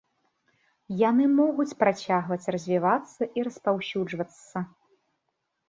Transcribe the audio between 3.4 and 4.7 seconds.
распаўсюджвацца.